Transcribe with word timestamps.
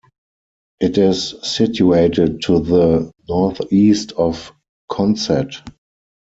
It 0.79 0.97
is 0.97 1.35
situated 1.43 2.41
to 2.45 2.59
the 2.59 3.11
north-east 3.29 4.13
of 4.13 4.51
Consett. 4.91 5.61